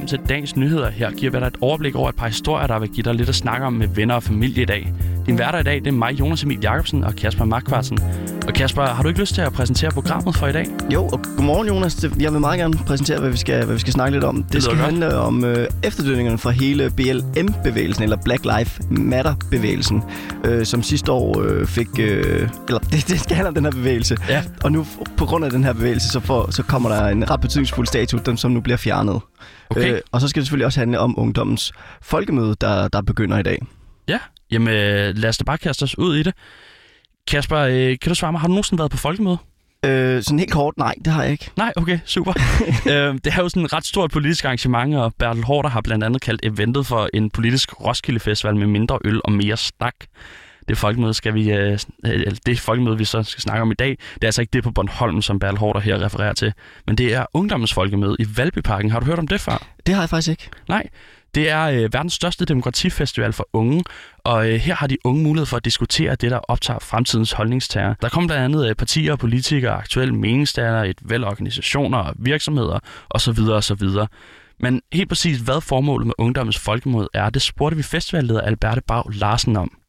velkommen 0.00 0.26
til 0.26 0.28
dagens 0.28 0.56
nyheder. 0.56 0.90
Her 0.90 1.10
giver 1.10 1.32
vi 1.32 1.38
dig 1.38 1.46
et 1.46 1.56
overblik 1.60 1.94
over 1.94 2.08
et 2.08 2.16
par 2.16 2.26
historier, 2.26 2.66
der 2.66 2.78
vil 2.78 2.88
give 2.88 3.02
dig 3.02 3.14
lidt 3.14 3.28
at 3.28 3.34
snakke 3.34 3.66
om 3.66 3.72
med 3.72 3.88
venner 3.88 4.14
og 4.14 4.22
familie 4.22 4.62
i 4.62 4.66
dag. 4.66 4.92
Din 5.26 5.34
hverdag 5.34 5.60
i 5.60 5.64
dag 5.64 5.74
det 5.74 5.86
er 5.86 5.92
mig, 5.92 6.20
Jonas 6.20 6.42
Emil 6.42 6.58
Jacobsen 6.62 7.04
og 7.04 7.16
Kasper 7.16 7.44
Markvartsen. 7.44 7.98
Og 8.50 8.54
Kasper, 8.54 8.82
har 8.82 9.02
du 9.02 9.08
ikke 9.08 9.20
lyst 9.20 9.34
til 9.34 9.40
at 9.40 9.52
præsentere 9.52 9.90
programmet 9.90 10.36
for 10.36 10.46
i 10.46 10.52
dag? 10.52 10.66
Jo, 10.92 11.04
og 11.04 11.22
godmorgen 11.36 11.68
Jonas. 11.68 12.06
Jeg 12.20 12.32
vil 12.32 12.40
meget 12.40 12.58
gerne 12.58 12.74
præsentere, 12.86 13.20
hvad 13.20 13.30
vi 13.30 13.36
skal, 13.36 13.64
hvad 13.64 13.74
vi 13.74 13.80
skal 13.80 13.92
snakke 13.92 14.16
lidt 14.16 14.24
om. 14.24 14.42
Det, 14.42 14.52
det 14.52 14.62
skal 14.62 14.76
godt. 14.76 14.84
handle 14.84 15.16
om 15.16 15.44
øh, 15.44 15.68
efterdønningerne 15.84 16.38
fra 16.38 16.50
hele 16.50 16.90
BLM-bevægelsen, 16.90 18.02
eller 18.02 18.16
Black 18.24 18.44
Lives 18.44 18.80
Matter-bevægelsen, 18.90 20.02
øh, 20.44 20.66
som 20.66 20.82
sidste 20.82 21.12
år 21.12 21.40
øh, 21.40 21.66
fik... 21.66 21.88
Øh, 21.98 22.48
eller 22.68 22.78
det, 22.78 23.08
det 23.08 23.20
skal 23.20 23.36
handle 23.36 23.48
om 23.48 23.54
den 23.54 23.64
her 23.64 23.70
bevægelse. 23.70 24.16
Ja. 24.28 24.42
Og 24.64 24.72
nu, 24.72 24.86
på 25.16 25.26
grund 25.26 25.44
af 25.44 25.50
den 25.50 25.64
her 25.64 25.72
bevægelse, 25.72 26.08
så, 26.08 26.20
får, 26.20 26.50
så 26.50 26.62
kommer 26.62 26.88
der 26.88 27.08
en 27.08 27.30
ret 27.30 27.40
betydningsfuld 27.40 27.86
statue, 27.86 28.20
den, 28.26 28.36
som 28.36 28.50
nu 28.50 28.60
bliver 28.60 28.76
fjernet. 28.76 29.20
Okay. 29.70 29.94
Øh, 29.94 30.00
og 30.12 30.20
så 30.20 30.28
skal 30.28 30.40
det 30.40 30.46
selvfølgelig 30.46 30.66
også 30.66 30.80
handle 30.80 30.98
om 30.98 31.18
ungdommens 31.18 31.72
folkemøde, 32.02 32.56
der, 32.60 32.88
der 32.88 33.02
begynder 33.02 33.38
i 33.38 33.42
dag. 33.42 33.58
Ja, 34.08 34.18
jamen 34.50 34.74
lad 35.16 35.28
os 35.28 35.38
da 35.38 35.44
bare 35.44 35.58
kaste 35.58 35.82
os 35.82 35.98
ud 35.98 36.16
i 36.16 36.22
det. 36.22 36.34
Kasper, 37.30 37.58
øh, 37.58 37.98
kan 37.98 38.08
du 38.08 38.14
svare 38.14 38.32
mig, 38.32 38.40
har 38.40 38.48
du 38.48 38.52
nogensinde 38.52 38.80
været 38.80 38.90
på 38.90 38.96
folkemøde? 38.96 39.38
Øh, 39.84 40.22
sådan 40.22 40.38
helt 40.38 40.52
kort, 40.52 40.78
nej, 40.78 40.94
det 41.04 41.12
har 41.12 41.22
jeg 41.22 41.32
ikke. 41.32 41.50
Nej, 41.56 41.72
okay, 41.76 41.98
super. 42.04 42.32
øh, 42.92 43.14
det 43.14 43.26
er 43.26 43.42
jo 43.42 43.48
sådan 43.48 43.64
et 43.64 43.72
ret 43.72 43.86
stort 43.86 44.10
politisk 44.10 44.44
arrangement, 44.44 44.94
og 44.94 45.14
Bertel 45.18 45.44
Hårder 45.44 45.68
har 45.68 45.80
blandt 45.80 46.04
andet 46.04 46.22
kaldt 46.22 46.40
eventet 46.44 46.86
for 46.86 47.08
en 47.14 47.30
politisk 47.30 47.80
Roskilde 47.80 48.20
Festival 48.20 48.56
med 48.56 48.66
mindre 48.66 48.98
øl 49.04 49.20
og 49.24 49.32
mere 49.32 49.56
snak. 49.56 49.94
Det 50.68 50.78
folkemøde, 50.78 51.14
skal 51.14 51.34
vi, 51.34 51.52
øh, 51.52 51.78
det 52.46 52.60
folkemøde, 52.60 52.98
vi 52.98 53.04
så 53.04 53.22
skal 53.22 53.42
snakke 53.42 53.62
om 53.62 53.70
i 53.70 53.74
dag, 53.74 53.88
det 54.14 54.22
er 54.22 54.28
altså 54.28 54.40
ikke 54.40 54.50
det 54.52 54.64
på 54.64 54.70
Bornholm, 54.70 55.22
som 55.22 55.38
Bertel 55.38 55.58
Hårder 55.58 55.80
her 55.80 56.04
refererer 56.04 56.32
til, 56.32 56.52
men 56.86 56.98
det 56.98 57.14
er 57.14 57.26
ungdommens 57.34 57.74
folkemøde 57.74 58.16
i 58.18 58.26
Valbyparken. 58.36 58.90
Har 58.90 59.00
du 59.00 59.06
hørt 59.06 59.18
om 59.18 59.28
det 59.28 59.40
før? 59.40 59.66
Det 59.86 59.94
har 59.94 60.02
jeg 60.02 60.10
faktisk 60.10 60.30
ikke. 60.30 60.48
Nej, 60.68 60.88
det 61.34 61.50
er 61.50 61.62
øh, 61.62 61.92
verdens 61.92 62.12
største 62.12 62.44
demokratifestival 62.44 63.32
for 63.32 63.48
unge, 63.52 63.84
og 64.24 64.48
øh, 64.48 64.54
her 64.54 64.74
har 64.74 64.86
de 64.86 64.96
unge 65.04 65.22
mulighed 65.22 65.46
for 65.46 65.56
at 65.56 65.64
diskutere 65.64 66.14
det, 66.14 66.30
der 66.30 66.38
optager 66.38 66.78
fremtidens 66.78 67.32
holdningstager. 67.32 67.94
Der 68.02 68.08
kommer 68.08 68.28
blandt 68.28 68.44
andet 68.44 68.68
øh, 68.68 68.74
partier, 68.74 69.16
politikere, 69.16 69.72
aktuelle 69.72 70.14
meningsdannere, 70.14 70.88
et 70.88 70.98
væld 71.02 71.24
organisationer, 71.24 72.12
virksomheder 72.18 72.78
osv. 73.10 73.38
osv. 73.40 73.88
Men 74.60 74.82
helt 74.92 75.08
præcis, 75.08 75.38
hvad 75.38 75.60
formålet 75.60 76.06
med 76.06 76.14
Ungdommens 76.18 76.58
Folkemod 76.58 77.06
er, 77.14 77.30
det 77.30 77.42
spurgte 77.42 77.76
vi 77.76 77.82
festivalleder 77.82 78.40
Alberte 78.40 78.80
Bag 78.80 79.02
Larsen 79.12 79.56
om. 79.56 79.79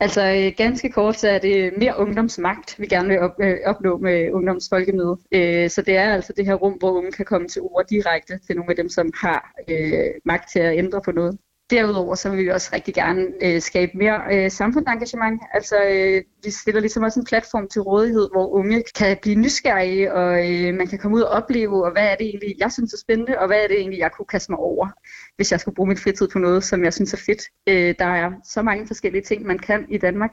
Altså 0.00 0.22
øh, 0.22 0.52
ganske 0.56 0.90
kort, 0.90 1.16
så 1.16 1.28
er 1.28 1.38
det 1.38 1.72
mere 1.78 1.98
ungdomsmagt, 1.98 2.80
vi 2.80 2.86
gerne 2.86 3.08
vil 3.08 3.18
op, 3.18 3.34
øh, 3.40 3.58
opnå 3.66 3.98
med 3.98 4.32
ungdomsfolkemødet. 4.32 5.18
Øh, 5.32 5.70
så 5.70 5.82
det 5.82 5.96
er 5.96 6.14
altså 6.14 6.32
det 6.36 6.46
her 6.46 6.54
rum, 6.54 6.72
hvor 6.72 6.90
unge 6.90 7.12
kan 7.12 7.24
komme 7.24 7.48
til 7.48 7.62
ord 7.62 7.84
direkte 7.90 8.38
til 8.38 8.56
nogle 8.56 8.70
af 8.70 8.76
dem, 8.76 8.88
som 8.88 9.12
har 9.14 9.52
øh, 9.68 10.10
magt 10.24 10.50
til 10.52 10.58
at 10.58 10.78
ændre 10.78 11.00
på 11.04 11.12
noget. 11.12 11.38
Derudover 11.70 12.14
så 12.14 12.30
vil 12.30 12.38
vi 12.38 12.48
også 12.48 12.70
rigtig 12.72 12.94
gerne 12.94 13.26
øh, 13.42 13.60
skabe 13.60 13.92
mere 13.94 14.20
øh, 14.32 14.50
samfundsengagement. 14.50 15.42
Altså 15.54 15.76
øh, 15.76 16.22
vi 16.44 16.50
stiller 16.50 16.80
ligesom 16.80 17.02
også 17.02 17.20
en 17.20 17.26
platform 17.26 17.68
til 17.68 17.82
rådighed, 17.82 18.28
hvor 18.32 18.46
unge 18.48 18.84
kan 18.94 19.16
blive 19.22 19.36
nysgerrige, 19.36 20.12
og 20.12 20.50
øh, 20.50 20.74
man 20.74 20.86
kan 20.86 20.98
komme 20.98 21.16
ud 21.16 21.22
og 21.22 21.30
opleve, 21.30 21.84
og 21.84 21.92
hvad 21.92 22.06
er 22.06 22.16
det 22.16 22.26
egentlig, 22.26 22.54
jeg 22.58 22.72
synes 22.72 22.92
er 22.92 22.98
spændende, 22.98 23.38
og 23.38 23.46
hvad 23.46 23.64
er 23.64 23.68
det 23.68 23.78
egentlig, 23.78 23.98
jeg 23.98 24.12
kunne 24.12 24.26
kaste 24.26 24.52
mig 24.52 24.58
over, 24.58 24.88
hvis 25.36 25.52
jeg 25.52 25.60
skulle 25.60 25.74
bruge 25.74 25.88
min 25.88 25.96
fritid 25.96 26.28
på 26.28 26.38
noget, 26.38 26.64
som 26.64 26.84
jeg 26.84 26.94
synes 26.94 27.12
er 27.12 27.22
fedt. 27.26 27.42
Øh, 27.68 27.94
der 27.98 28.04
er 28.04 28.32
så 28.44 28.62
mange 28.62 28.86
forskellige 28.86 29.22
ting, 29.22 29.46
man 29.46 29.58
kan 29.58 29.86
i 29.88 29.98
Danmark, 29.98 30.32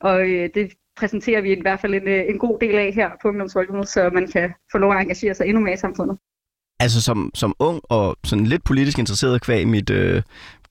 og 0.00 0.20
øh, 0.30 0.50
det 0.54 0.72
præsenterer 0.96 1.40
vi 1.40 1.52
i 1.52 1.60
hvert 1.60 1.80
fald 1.80 1.94
en, 1.94 2.08
øh, 2.08 2.24
en 2.28 2.38
god 2.38 2.58
del 2.58 2.74
af 2.74 2.92
her 2.92 3.10
på 3.22 3.28
Ungdomsfolkemødet, 3.28 3.88
så 3.88 4.10
man 4.10 4.28
kan 4.28 4.52
få 4.72 4.78
lov 4.78 4.92
at 4.92 5.00
engagere 5.00 5.34
sig 5.34 5.46
endnu 5.46 5.62
mere 5.62 5.74
i 5.74 5.76
samfundet. 5.76 6.18
Altså 6.82 7.00
som, 7.00 7.30
som 7.34 7.54
ung 7.58 7.80
og 7.84 8.16
sådan 8.24 8.46
lidt 8.46 8.64
politisk 8.64 8.98
interesseret 8.98 9.40
kvæg 9.40 9.68
mit, 9.68 9.90
øh, 9.90 10.22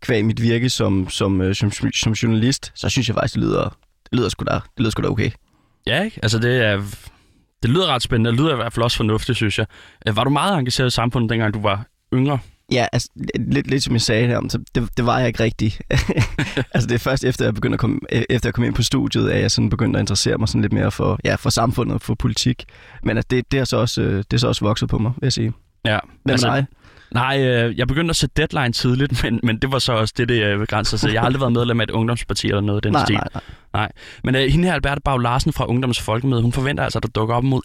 kvæg 0.02 0.26
mit 0.26 0.42
virke 0.42 0.70
som, 0.70 1.10
som, 1.10 1.42
øh, 1.42 1.56
som, 1.56 1.72
som 1.72 2.14
journalist, 2.14 2.72
så 2.76 2.90
synes 2.90 3.08
jeg 3.08 3.16
faktisk, 3.16 3.34
det 3.34 3.44
lyder, 3.44 3.64
det 4.04 4.20
lyder, 4.20 4.30
sgu 4.30 4.44
da, 4.44 4.54
det 4.54 4.62
lyder 4.78 4.90
sgu 4.90 5.04
da 5.04 5.08
okay. 5.08 5.32
Ja, 5.88 6.04
ikke? 6.04 6.20
Altså 6.24 6.40
det 6.40 6.66
er... 6.66 6.82
Det 7.64 7.70
lyder 7.70 7.88
ret 7.88 8.02
spændende, 8.02 8.32
det 8.32 8.40
lyder 8.40 8.54
i 8.54 8.56
hvert 8.56 8.74
fald 8.74 8.84
også 8.84 8.98
fornuftigt, 8.98 9.36
synes 9.36 9.60
jeg. 9.60 9.66
Øh, 10.08 10.16
var 10.16 10.24
du 10.24 10.30
meget 10.30 10.60
engageret 10.60 10.88
i 10.88 10.90
samfundet, 10.90 11.30
dengang 11.30 11.54
du 11.54 11.62
var 11.62 11.86
yngre? 12.14 12.40
Ja, 12.72 12.86
altså, 12.94 13.10
lidt, 13.40 13.68
lidt 13.68 13.84
som 13.84 13.94
jeg 13.94 14.02
sagde 14.02 14.28
her, 14.28 14.42
så 14.50 14.60
det, 14.76 14.90
det 14.98 15.06
var 15.06 15.20
jeg 15.20 15.28
ikke 15.28 15.44
rigtig. 15.44 15.74
altså 16.74 16.88
det 16.88 16.92
er 16.92 16.98
først 16.98 17.24
efter 17.24 17.46
jeg 17.46 17.54
begyndte 17.54 17.74
at 17.74 17.80
komme, 17.80 18.00
e, 18.12 18.26
efter 18.30 18.50
jeg 18.50 18.54
kom 18.54 18.64
ind 18.64 18.76
på 18.76 18.84
studiet, 18.84 19.30
at 19.30 19.42
jeg 19.42 19.52
sådan 19.52 19.70
begyndte 19.70 20.00
at 20.00 20.04
interessere 20.04 20.38
mig 20.38 20.48
sådan 20.48 20.62
lidt 20.62 20.74
mere 20.74 20.92
for, 20.92 21.20
ja, 21.24 21.36
for 21.36 21.50
samfundet 21.50 21.96
og 21.96 22.02
for 22.02 22.16
politik. 22.16 22.66
Men 23.04 23.18
at 23.18 23.32
det, 23.32 23.52
det, 23.52 23.60
er 23.60 23.64
så 23.64 23.78
også, 23.78 24.02
øh, 24.02 24.18
det 24.18 24.34
er 24.34 24.38
så 24.38 24.48
også 24.48 24.66
vokset 24.66 24.90
på 24.90 24.98
mig, 24.98 25.12
vil 25.20 25.26
jeg 25.26 25.34
sige. 25.34 25.54
Ja. 25.86 26.00
Hvad 26.24 26.34
altså, 26.34 26.48
dig? 26.48 26.66
Nej, 27.14 27.44
øh, 27.44 27.78
jeg 27.78 27.88
begyndte 27.88 28.10
at 28.10 28.16
sætte 28.16 28.34
deadline 28.38 28.74
tidligt, 28.74 29.14
men, 29.24 29.40
men 29.44 29.58
det 29.58 29.72
var 29.72 29.80
så 29.80 29.94
også 29.94 30.14
det, 30.18 30.30
det 30.30 30.44
øh, 30.44 30.60
begrænser 30.60 30.98
sig. 30.98 31.14
Jeg 31.14 31.22
har 31.22 31.26
aldrig 31.26 31.42
været 31.42 31.54
medlem 31.54 31.80
af 31.80 31.84
et 31.84 31.92
ungdomsparti 31.92 32.48
eller 32.48 32.62
noget 32.62 32.78
af 32.78 32.82
den 32.82 32.92
nej, 32.92 33.06
stil. 33.06 33.16
Nej, 33.16 33.28
nej. 33.34 33.44
nej. 33.74 33.92
Men 34.24 34.36
øh, 34.36 34.42
hende 34.42 34.66
her, 34.68 34.74
Alberte 34.74 35.02
Bag 35.02 35.20
Larsen 35.20 35.54
fra 35.54 35.66
Ungdoms 35.66 36.00
Folkemøde, 36.00 36.42
hun 36.42 36.52
forventer 36.52 36.84
altså, 36.84 37.00
at 37.00 37.04
der 37.04 37.10
dukker 37.10 37.36
op 37.36 37.44
mod 37.44 37.62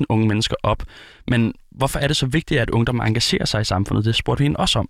18.000 0.00 0.04
unge 0.08 0.28
mennesker 0.28 0.56
op. 0.62 0.82
Men 1.28 1.52
hvorfor 1.70 1.98
er 1.98 2.06
det 2.06 2.16
så 2.16 2.26
vigtigt, 2.26 2.60
at 2.60 2.70
ungdom 2.70 3.00
engagerer 3.00 3.44
sig 3.44 3.60
i 3.60 3.64
samfundet? 3.64 4.04
Det 4.04 4.14
spurgte 4.14 4.38
vi 4.38 4.44
hende 4.44 4.60
også 4.60 4.78
om 4.78 4.88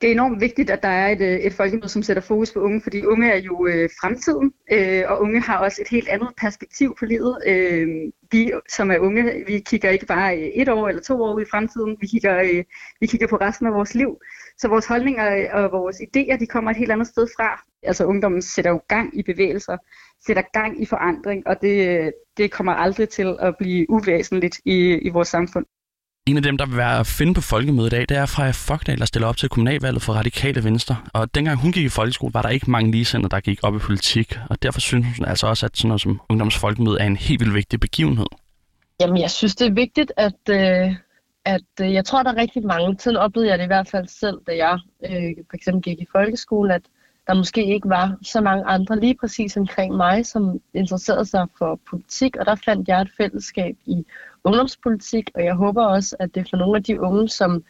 det 0.00 0.08
er 0.08 0.12
enormt 0.12 0.40
vigtigt, 0.40 0.70
at 0.70 0.82
der 0.82 0.88
er 0.88 1.08
et, 1.08 1.20
øh, 1.20 1.38
et 1.38 1.52
folkemøde, 1.52 1.88
som 1.88 2.02
sætter 2.02 2.22
fokus 2.22 2.52
på 2.52 2.60
unge, 2.60 2.80
fordi 2.80 3.04
unge 3.04 3.32
er 3.32 3.40
jo 3.40 3.66
øh, 3.66 3.90
fremtiden, 4.00 4.52
øh, 4.72 5.02
og 5.08 5.20
unge 5.20 5.40
har 5.40 5.58
også 5.58 5.82
et 5.82 5.88
helt 5.88 6.08
andet 6.08 6.28
perspektiv 6.40 6.96
på 6.98 7.04
livet. 7.04 7.38
Øh, 7.46 7.88
vi, 8.32 8.52
som 8.68 8.90
er 8.90 8.98
unge, 8.98 9.44
vi 9.46 9.58
kigger 9.58 9.90
ikke 9.90 10.06
bare 10.06 10.38
øh, 10.38 10.42
et 10.42 10.68
år 10.68 10.88
eller 10.88 11.02
to 11.02 11.22
år 11.22 11.34
ud 11.34 11.42
i 11.42 11.50
fremtiden, 11.50 11.96
vi 12.00 12.06
kigger, 12.06 12.42
øh, 12.42 12.64
vi 13.00 13.06
kigger 13.06 13.26
på 13.26 13.36
resten 13.36 13.66
af 13.66 13.74
vores 13.74 13.94
liv. 13.94 14.18
Så 14.58 14.68
vores 14.68 14.86
holdninger 14.86 15.36
øh, 15.36 15.46
og 15.52 15.72
vores 15.72 15.96
idéer, 15.96 16.36
de 16.38 16.46
kommer 16.46 16.70
et 16.70 16.76
helt 16.76 16.92
andet 16.92 17.06
sted 17.06 17.26
fra. 17.36 17.64
Altså 17.82 18.04
ungdommen 18.04 18.42
sætter 18.42 18.70
jo 18.70 18.80
gang 18.88 19.18
i 19.18 19.22
bevægelser, 19.22 19.76
sætter 20.26 20.42
gang 20.52 20.82
i 20.82 20.86
forandring, 20.86 21.46
og 21.46 21.56
det, 21.62 22.12
det 22.36 22.52
kommer 22.52 22.72
aldrig 22.72 23.08
til 23.08 23.36
at 23.40 23.56
blive 23.58 23.90
uvæsentligt 23.90 24.60
i, 24.64 24.98
i 25.02 25.08
vores 25.08 25.28
samfund. 25.28 25.66
En 26.30 26.36
af 26.36 26.42
dem, 26.42 26.58
der 26.58 26.66
vil 26.66 26.76
være 26.76 26.98
at 26.98 27.06
finde 27.06 27.34
på 27.34 27.40
folkemødet 27.40 27.92
i 27.92 27.96
dag, 27.96 28.00
det 28.08 28.16
er 28.16 28.26
Freja 28.26 28.50
Fogdal, 28.50 28.98
der 28.98 29.04
stiller 29.04 29.28
op 29.28 29.36
til 29.36 29.48
kommunalvalget 29.48 30.02
for 30.02 30.12
Radikale 30.12 30.64
Venstre. 30.64 30.96
Og 31.12 31.34
dengang 31.34 31.58
hun 31.60 31.72
gik 31.72 31.84
i 31.84 31.88
folkeskole, 31.88 32.34
var 32.34 32.42
der 32.42 32.48
ikke 32.48 32.70
mange 32.70 32.90
ligesender, 32.90 33.28
der 33.28 33.40
gik 33.40 33.58
op 33.62 33.74
i 33.76 33.78
politik. 33.78 34.38
Og 34.50 34.62
derfor 34.62 34.80
synes 34.80 35.06
hun 35.16 35.26
altså 35.26 35.46
også, 35.46 35.66
at 35.66 35.76
sådan 35.76 35.88
noget 35.88 36.00
som 36.00 36.20
ungdomsfolkemøde 36.28 37.00
er 37.00 37.06
en 37.06 37.16
helt 37.16 37.40
vildt 37.40 37.54
vigtig 37.54 37.80
begivenhed. 37.80 38.26
Jamen, 39.00 39.20
jeg 39.20 39.30
synes, 39.30 39.56
det 39.56 39.66
er 39.66 39.72
vigtigt, 39.72 40.12
at, 40.16 40.40
øh, 40.50 40.94
at 41.44 41.70
øh, 41.80 41.92
jeg 41.92 42.04
tror, 42.04 42.22
der 42.22 42.32
er 42.32 42.36
rigtig 42.36 42.66
mange. 42.66 42.96
Sådan 42.98 43.16
oplevede 43.16 43.50
jeg 43.50 43.58
det 43.58 43.64
i 43.64 43.66
hvert 43.74 43.88
fald 43.88 44.08
selv, 44.08 44.38
da 44.46 44.56
jeg 44.56 44.78
øh, 45.04 45.44
for 45.50 45.56
eksempel 45.56 45.82
gik 45.82 45.98
i 46.00 46.06
folkeskole, 46.12 46.74
at 46.74 46.82
der 47.26 47.34
måske 47.34 47.74
ikke 47.74 47.88
var 47.88 48.16
så 48.22 48.40
mange 48.40 48.64
andre 48.64 49.00
lige 49.00 49.16
præcis 49.20 49.56
omkring 49.56 49.96
mig, 49.96 50.26
som 50.26 50.60
interesserede 50.74 51.24
sig 51.24 51.46
for 51.58 51.80
politik, 51.90 52.36
og 52.36 52.46
der 52.46 52.54
fandt 52.54 52.88
jeg 52.88 53.00
et 53.02 53.10
fællesskab 53.16 53.76
i 53.86 54.04
ungdomspolitik, 54.44 55.30
og 55.34 55.44
jeg 55.44 55.54
håber 55.54 55.84
også, 55.84 56.16
at 56.18 56.34
det 56.34 56.50
for 56.50 56.56
nogle 56.56 56.76
af 56.76 56.84
de 56.84 57.00
unge, 57.00 57.28
som 57.28 57.64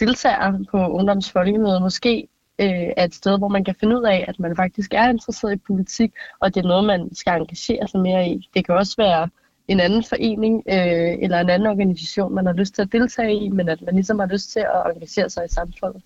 deltager 0.00 0.64
på 0.70 0.78
ungdomsfolkemødet, 0.88 1.82
måske 1.82 2.28
øh, 2.60 2.88
er 2.96 3.04
et 3.04 3.14
sted, 3.14 3.38
hvor 3.38 3.48
man 3.48 3.64
kan 3.64 3.74
finde 3.80 3.98
ud 3.98 4.04
af, 4.04 4.24
at 4.28 4.40
man 4.40 4.56
faktisk 4.56 4.94
er 4.94 5.08
interesseret 5.08 5.52
i 5.52 5.60
politik, 5.66 6.12
og 6.40 6.54
det 6.54 6.64
er 6.64 6.68
noget, 6.68 6.84
man 6.84 7.14
skal 7.14 7.40
engagere 7.40 7.88
sig 7.88 8.00
mere 8.00 8.28
i. 8.28 8.50
Det 8.54 8.66
kan 8.66 8.74
også 8.74 8.94
være 8.98 9.28
en 9.68 9.80
anden 9.80 10.04
forening 10.04 10.62
øh, 10.68 11.18
eller 11.22 11.40
en 11.40 11.50
anden 11.50 11.68
organisation, 11.68 12.34
man 12.34 12.46
har 12.46 12.52
lyst 12.52 12.74
til 12.74 12.82
at 12.82 12.92
deltage 12.92 13.44
i, 13.44 13.48
men 13.48 13.68
at 13.68 13.82
man 13.82 13.94
ligesom 13.94 14.18
har 14.18 14.26
lyst 14.26 14.50
til 14.50 14.60
at 14.60 14.92
engagere 14.94 15.30
sig 15.30 15.44
i 15.44 15.52
samfundet. 15.52 16.02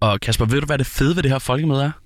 Og 0.00 0.20
Kasper, 0.20 0.44
ved 0.44 0.60
du, 0.60 0.66
hvad 0.66 0.78
det 0.78 0.86
fede 0.86 1.16
ved 1.16 1.22
det 1.22 1.30
her 1.30 1.38
folkemøde 1.38 1.82
er? 1.82 2.05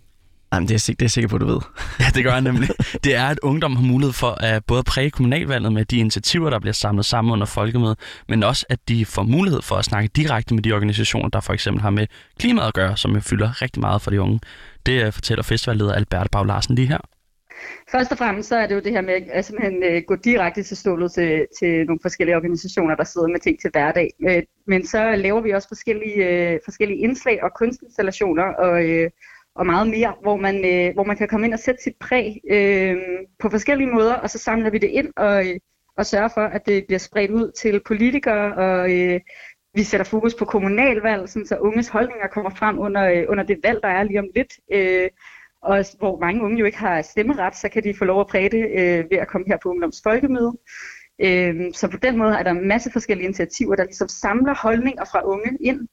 Jamen, 0.52 0.68
det 0.68 0.74
er, 0.74 0.78
det 0.78 1.02
er 1.02 1.04
jeg 1.04 1.10
sikker 1.10 1.28
på, 1.28 1.38
du 1.38 1.46
ved. 1.46 1.60
ja, 2.00 2.04
det 2.14 2.24
gør 2.24 2.32
jeg 2.32 2.40
nemlig. 2.40 2.68
Det 3.04 3.14
er, 3.14 3.26
at 3.26 3.38
ungdom 3.42 3.76
har 3.76 3.82
mulighed 3.82 4.12
for 4.12 4.30
at 4.30 4.64
både 4.64 4.82
præge 4.82 5.10
kommunalvalget 5.10 5.72
med 5.72 5.84
de 5.84 5.98
initiativer, 5.98 6.50
der 6.50 6.58
bliver 6.58 6.72
samlet 6.72 7.04
sammen 7.04 7.32
under 7.32 7.46
folkemødet, 7.46 7.98
men 8.28 8.42
også, 8.42 8.66
at 8.68 8.78
de 8.88 9.06
får 9.06 9.22
mulighed 9.22 9.62
for 9.62 9.76
at 9.76 9.84
snakke 9.84 10.08
direkte 10.16 10.54
med 10.54 10.62
de 10.62 10.72
organisationer, 10.72 11.28
der 11.28 11.40
for 11.40 11.52
eksempel 11.52 11.82
har 11.82 11.90
med 11.90 12.06
klimaet 12.38 12.66
at 12.66 12.74
gøre, 12.74 12.96
som 12.96 13.22
fylder 13.22 13.62
rigtig 13.62 13.80
meget 13.80 14.02
for 14.02 14.10
de 14.10 14.20
unge. 14.20 14.40
Det 14.86 15.04
øh, 15.04 15.12
fortæller 15.12 15.42
festivalleder 15.42 15.92
Albert 15.92 16.28
Bag 16.32 16.46
Larsen 16.46 16.74
lige 16.74 16.88
her. 16.88 16.98
Først 17.92 18.12
og 18.12 18.18
fremmest 18.18 18.48
så 18.48 18.56
er 18.56 18.66
det 18.66 18.74
jo 18.74 18.80
det 18.80 18.92
her 18.92 19.00
med 19.00 19.14
at 19.32 19.44
simpelthen 19.44 19.82
øh, 19.82 20.02
gå 20.06 20.16
direkte 20.16 20.62
til 20.62 20.76
stålet 20.76 21.12
til, 21.12 21.46
til 21.60 21.86
nogle 21.86 21.98
forskellige 22.02 22.36
organisationer, 22.36 22.94
der 22.94 23.04
sidder 23.04 23.28
med 23.28 23.40
ting 23.40 23.60
til 23.60 23.70
hverdag. 23.72 24.10
Øh, 24.28 24.42
men 24.66 24.86
så 24.86 25.16
laver 25.16 25.40
vi 25.40 25.50
også 25.50 25.68
forskellige, 25.68 26.60
forskellige 26.64 26.98
indslag 26.98 27.44
og 27.44 27.50
kunstinstallationer, 27.58 28.42
og 28.42 28.82
og 29.54 29.66
meget 29.66 29.88
mere, 29.88 30.14
hvor 30.22 30.36
man, 30.36 30.64
øh, 30.64 30.94
hvor 30.94 31.04
man 31.04 31.16
kan 31.16 31.28
komme 31.28 31.46
ind 31.46 31.54
og 31.54 31.60
sætte 31.60 31.82
sit 31.82 31.96
præg 32.00 32.40
øh, 32.50 32.96
på 33.38 33.48
forskellige 33.48 33.90
måder, 33.90 34.14
og 34.14 34.30
så 34.30 34.38
samler 34.38 34.70
vi 34.70 34.78
det 34.78 34.90
ind 34.90 35.08
og, 35.16 35.48
øh, 35.48 35.60
og 35.96 36.06
sørger 36.06 36.28
for, 36.34 36.40
at 36.40 36.66
det 36.66 36.84
bliver 36.86 36.98
spredt 36.98 37.30
ud 37.30 37.52
til 37.52 37.80
politikere, 37.86 38.54
og 38.54 38.92
øh, 38.92 39.20
vi 39.74 39.82
sætter 39.82 40.04
fokus 40.04 40.34
på 40.34 40.44
kommunalvalg, 40.44 41.28
sådan, 41.28 41.46
så 41.46 41.56
unges 41.56 41.88
holdninger 41.88 42.26
kommer 42.26 42.50
frem 42.50 42.78
under, 42.78 43.04
øh, 43.04 43.24
under 43.28 43.44
det 43.44 43.58
valg, 43.62 43.78
der 43.82 43.88
er 43.88 44.02
lige 44.02 44.18
om 44.18 44.28
lidt. 44.36 44.52
Øh, 44.72 45.08
og 45.62 45.84
hvor 45.98 46.20
mange 46.20 46.42
unge 46.42 46.58
jo 46.58 46.64
ikke 46.64 46.78
har 46.78 47.02
stemmeret, 47.02 47.56
så 47.56 47.68
kan 47.68 47.84
de 47.84 47.94
få 47.94 48.04
lov 48.04 48.20
at 48.20 48.26
præge 48.26 48.50
det 48.50 48.64
øh, 48.78 49.10
ved 49.10 49.18
at 49.18 49.28
komme 49.28 49.46
her 49.48 49.56
på 49.62 49.68
Ungdoms 49.68 50.00
Folkemøde. 50.02 50.52
Øh, 51.18 51.74
så 51.74 51.88
på 51.90 51.96
den 51.96 52.16
måde 52.18 52.34
er 52.34 52.42
der 52.42 52.50
en 52.50 52.68
masse 52.68 52.90
forskellige 52.92 53.24
initiativer, 53.24 53.76
der 53.76 53.84
ligesom 53.84 54.08
samler 54.08 54.54
holdninger 54.54 55.04
fra 55.04 55.24
unge 55.24 55.58
ind 55.60 55.88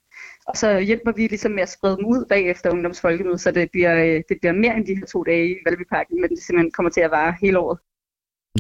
og 0.48 0.58
så 0.58 0.80
hjælper 0.80 1.12
vi 1.12 1.28
ligesom 1.28 1.52
med 1.52 1.64
at 1.64 1.70
sprede 1.70 1.98
dem 1.98 2.06
ud 2.06 2.26
bagefter 2.30 2.72
ungdomsfolkemødet, 2.72 3.42
så 3.42 3.52
det 3.52 3.72
bliver, 3.72 3.96
øh, 4.06 4.24
det 4.30 4.38
bliver 4.42 4.54
mere 4.54 4.76
end 4.78 4.86
de 4.86 4.96
her 4.96 5.06
to 5.06 5.24
dage 5.24 5.50
i 5.52 5.56
Valbyparken, 5.66 6.22
men 6.22 6.30
det 6.30 6.40
simpelthen 6.40 6.72
kommer 6.72 6.90
til 6.90 7.02
at 7.02 7.12
vare 7.12 7.36
hele 7.42 7.60
året. 7.60 7.80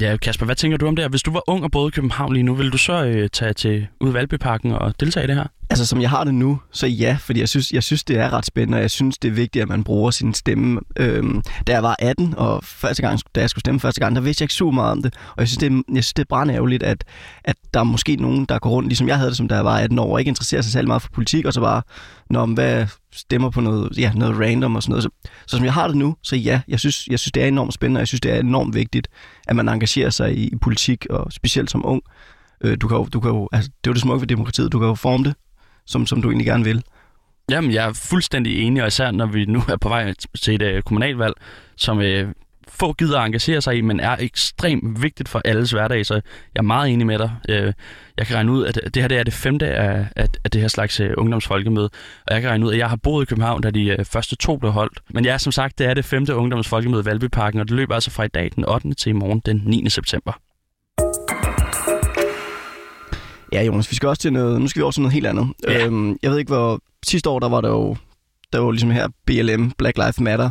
Ja, 0.01 0.17
Kasper, 0.17 0.45
hvad 0.45 0.55
tænker 0.55 0.77
du 0.77 0.87
om 0.87 0.95
det 0.95 1.09
Hvis 1.09 1.23
du 1.23 1.31
var 1.31 1.43
ung 1.47 1.63
og 1.63 1.71
boede 1.71 1.87
i 1.87 1.91
København 1.91 2.33
lige 2.33 2.43
nu, 2.43 2.53
ville 2.55 2.71
du 2.71 2.77
så 2.77 3.05
øh, 3.05 3.29
tage 3.33 3.53
til 3.53 3.87
ud 3.99 4.11
Valbyparken 4.11 4.71
og 4.71 4.99
deltage 4.99 5.23
i 5.23 5.27
det 5.27 5.35
her? 5.35 5.47
Altså, 5.69 5.85
som 5.85 6.01
jeg 6.01 6.09
har 6.09 6.23
det 6.23 6.33
nu, 6.33 6.59
så 6.71 6.87
ja, 6.87 7.17
fordi 7.19 7.39
jeg 7.39 7.49
synes, 7.49 7.71
jeg 7.71 7.83
synes, 7.83 8.03
det 8.03 8.17
er 8.17 8.33
ret 8.33 8.45
spændende, 8.45 8.75
og 8.75 8.81
jeg 8.81 8.91
synes, 8.91 9.17
det 9.17 9.27
er 9.27 9.33
vigtigt, 9.33 9.61
at 9.61 9.69
man 9.69 9.83
bruger 9.83 10.11
sin 10.11 10.33
stemme. 10.33 10.79
Øhm, 10.97 11.41
da 11.67 11.73
jeg 11.73 11.83
var 11.83 11.95
18, 11.99 12.33
og 12.37 12.63
første 12.63 13.01
gang, 13.01 13.19
da 13.35 13.39
jeg 13.39 13.49
skulle 13.49 13.61
stemme 13.61 13.79
første 13.79 14.01
gang, 14.01 14.15
der 14.15 14.21
vidste 14.21 14.41
jeg 14.41 14.45
ikke 14.45 14.53
så 14.53 14.71
meget 14.71 14.91
om 14.91 15.01
det, 15.01 15.13
og 15.29 15.39
jeg 15.39 15.47
synes, 15.47 15.57
det 15.57 15.67
er, 15.67 15.81
jeg 15.93 16.03
synes, 16.03 16.13
det 16.13 16.25
er 16.31 16.49
ærgerligt, 16.49 16.83
at, 16.83 17.03
at 17.43 17.55
der 17.73 17.79
er 17.79 17.83
måske 17.83 18.15
nogen, 18.15 18.45
der 18.45 18.59
går 18.59 18.69
rundt, 18.69 18.89
ligesom 18.89 19.07
jeg 19.07 19.17
havde 19.17 19.29
det, 19.29 19.37
som 19.37 19.47
da 19.47 19.55
jeg 19.55 19.65
var 19.65 19.77
18 19.77 19.99
år, 19.99 20.13
og 20.13 20.19
ikke 20.19 20.29
interesserer 20.29 20.61
sig 20.61 20.71
særlig 20.71 20.87
meget 20.87 21.01
for 21.01 21.09
politik, 21.13 21.45
og 21.45 21.53
så 21.53 21.61
bare, 21.61 21.81
når 22.29 22.45
hvad 22.45 22.87
stemmer 23.13 23.49
på 23.49 23.61
noget, 23.61 23.97
ja, 23.97 24.11
noget 24.15 24.39
random 24.39 24.75
og 24.75 24.83
sådan 24.83 24.91
noget. 24.91 25.03
Så, 25.03 25.09
så 25.47 25.57
som 25.57 25.65
jeg 25.65 25.73
har 25.73 25.87
det 25.87 25.97
nu, 25.97 26.15
så 26.23 26.35
ja, 26.35 26.61
jeg 26.67 26.79
synes, 26.79 27.07
jeg 27.07 27.19
synes, 27.19 27.31
det 27.31 27.43
er 27.43 27.47
enormt 27.47 27.73
spændende, 27.73 27.97
og 27.97 28.01
jeg 28.01 28.07
synes, 28.07 28.21
det 28.21 28.31
er 28.31 28.39
enormt 28.39 28.75
vigtigt, 28.75 29.07
at 29.47 29.55
man 29.55 29.69
engagerer 29.69 30.09
sig 30.09 30.37
i, 30.37 30.47
i 30.47 30.55
politik, 30.55 31.05
og 31.09 31.31
specielt 31.31 31.71
som 31.71 31.85
ung. 31.85 32.01
Øh, 32.63 32.77
du 32.81 32.87
kan 32.87 32.97
jo, 32.97 33.05
du 33.05 33.19
kan 33.19 33.31
jo, 33.31 33.49
altså, 33.51 33.71
det 33.83 33.89
er 33.89 33.91
jo 33.91 33.93
det 33.93 34.01
smukke 34.01 34.21
ved 34.21 34.27
demokratiet, 34.27 34.71
du 34.71 34.79
kan 34.79 34.87
jo 34.87 34.95
forme 34.95 35.23
det, 35.23 35.35
som, 35.85 36.05
som 36.05 36.21
du 36.21 36.29
egentlig 36.29 36.47
gerne 36.47 36.63
vil. 36.63 36.83
Jamen, 37.51 37.71
jeg 37.71 37.87
er 37.87 37.93
fuldstændig 37.93 38.59
enig, 38.59 38.81
og 38.81 38.87
især 38.87 39.11
når 39.11 39.25
vi 39.25 39.45
nu 39.45 39.63
er 39.69 39.77
på 39.77 39.89
vej 39.89 40.13
til 40.41 40.55
et 40.55 40.61
øh, 40.61 40.81
kommunalvalg, 40.81 41.33
som 41.77 42.01
øh, 42.01 42.33
få 42.69 42.93
gider 42.93 43.19
at 43.19 43.25
engagere 43.25 43.61
sig 43.61 43.77
i, 43.77 43.81
men 43.81 43.99
er 43.99 44.15
ekstremt 44.19 45.01
vigtigt 45.01 45.29
for 45.29 45.41
alles 45.45 45.71
hverdag, 45.71 46.05
så 46.05 46.13
jeg 46.13 46.21
er 46.55 46.61
meget 46.61 46.93
enig 46.93 47.07
med 47.07 47.19
dig. 47.19 47.31
Uh, 47.49 47.73
jeg 48.17 48.27
kan 48.27 48.35
regne 48.35 48.51
ud, 48.51 48.65
at 48.65 48.79
det 48.93 49.03
her 49.03 49.07
det 49.07 49.17
er 49.17 49.23
det 49.23 49.33
femte 49.33 49.67
af, 49.67 50.07
af, 50.15 50.51
det 50.53 50.61
her 50.61 50.67
slags 50.67 50.99
uh, 50.99 51.07
ungdomsfolkemøde, 51.17 51.89
og 52.27 52.33
jeg 52.33 52.41
kan 52.41 52.49
regne 52.49 52.65
ud, 52.65 52.71
at 52.71 52.77
jeg 52.77 52.89
har 52.89 52.95
boet 52.95 53.23
i 53.23 53.25
København, 53.25 53.61
da 53.61 53.71
de 53.71 53.95
uh, 53.99 54.05
første 54.05 54.35
to 54.35 54.57
blev 54.57 54.71
holdt. 54.71 54.99
Men 55.09 55.25
ja, 55.25 55.37
som 55.37 55.51
sagt, 55.51 55.79
det 55.79 55.87
er 55.87 55.93
det 55.93 56.05
femte 56.05 56.35
ungdomsfolkemøde 56.35 57.01
i 57.01 57.05
Valbyparken, 57.05 57.59
og 57.59 57.67
det 57.67 57.75
løber 57.75 57.95
altså 57.95 58.11
fra 58.11 58.23
i 58.23 58.27
dag 58.27 58.51
den 58.55 58.69
8. 58.69 58.93
til 58.93 59.09
i 59.09 59.13
morgen 59.13 59.41
den 59.45 59.61
9. 59.65 59.89
september. 59.89 60.39
Ja, 63.53 63.63
Jonas, 63.63 63.91
vi 63.91 63.95
skal 63.95 64.09
også 64.09 64.21
til 64.21 64.33
noget, 64.33 64.61
nu 64.61 64.67
skal 64.67 64.79
vi 64.79 64.83
også 64.83 64.95
til 64.97 65.01
noget 65.01 65.13
helt 65.13 65.27
andet. 65.27 65.47
Ja. 65.67 65.85
Øhm, 65.85 66.17
jeg 66.23 66.31
ved 66.31 66.37
ikke, 66.37 66.53
hvor 66.53 66.79
sidste 67.05 67.29
år, 67.29 67.39
der 67.39 67.49
var 67.49 67.61
der 67.61 67.69
jo 67.69 67.95
der 68.57 68.63
var 68.63 68.71
ligesom 68.71 68.91
her 68.91 69.07
BLM, 69.25 69.71
Black 69.71 69.97
Lives 69.97 70.19
Matter, 70.19 70.49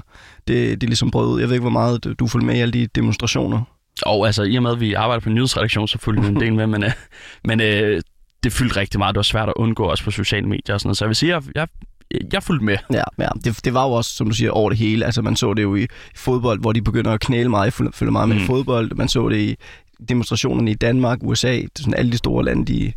det, 0.48 0.80
det 0.80 0.88
ligesom 0.88 1.10
brød 1.10 1.28
ud. 1.28 1.40
Jeg 1.40 1.48
ved 1.48 1.54
ikke, 1.54 1.62
hvor 1.62 1.70
meget 1.70 2.14
du 2.18 2.26
fulgte 2.26 2.46
med 2.46 2.56
i 2.56 2.60
alle 2.60 2.72
de 2.72 2.86
demonstrationer. 2.86 3.62
Og 4.02 4.26
altså, 4.26 4.42
i 4.42 4.56
og 4.56 4.62
med, 4.62 4.70
at 4.70 4.80
vi 4.80 4.94
arbejder 4.94 5.20
på 5.20 5.28
en 5.28 5.34
nyhedsredaktion, 5.34 5.88
så 5.88 5.98
fulgte 5.98 6.22
vi 6.22 6.28
en 6.28 6.40
del 6.40 6.54
med, 6.54 6.66
men, 6.66 6.84
øh, 6.84 6.90
men 7.44 7.60
øh, 7.60 8.02
det 8.44 8.52
fyldte 8.52 8.76
rigtig 8.76 8.98
meget. 8.98 9.14
Det 9.14 9.18
var 9.18 9.22
svært 9.22 9.48
at 9.48 9.54
undgå 9.56 9.84
også 9.84 10.04
på 10.04 10.10
sociale 10.10 10.48
medier 10.48 10.74
og 10.74 10.80
sådan 10.80 10.88
noget. 10.88 10.96
Så 10.96 11.04
jeg 11.04 11.08
vil 11.08 11.16
sige, 11.16 11.34
at 11.34 11.44
jeg, 11.54 11.68
jeg, 12.10 12.20
jeg 12.32 12.42
fulgte 12.42 12.64
med. 12.64 12.76
Ja, 12.92 13.02
ja. 13.18 13.28
Det, 13.44 13.64
det 13.64 13.74
var 13.74 13.86
jo 13.86 13.92
også, 13.92 14.10
som 14.10 14.28
du 14.28 14.34
siger, 14.34 14.50
over 14.50 14.70
det 14.70 14.78
hele. 14.78 15.04
Altså, 15.04 15.22
man 15.22 15.36
så 15.36 15.54
det 15.54 15.62
jo 15.62 15.74
i, 15.74 15.82
i 15.82 15.88
fodbold, 16.16 16.60
hvor 16.60 16.72
de 16.72 16.82
begynder 16.82 17.12
at 17.12 17.20
knæle 17.20 17.48
meget. 17.48 17.64
Jeg 17.80 17.92
følger 17.94 18.12
meget 18.12 18.28
med 18.28 18.36
mm. 18.36 18.46
fodbold. 18.46 18.94
Man 18.94 19.08
så 19.08 19.28
det 19.28 19.38
i, 19.38 19.56
demonstrationerne 20.08 20.70
i 20.70 20.74
Danmark, 20.74 21.18
USA, 21.22 21.60
sådan 21.76 21.94
alle 21.94 22.12
de 22.12 22.16
store 22.16 22.44
lande, 22.44 22.64
de, 22.72 22.92